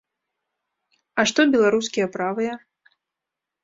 А 1.19 1.27
што 1.33 1.41
беларускія 1.59 2.07
правыя? 2.19 2.53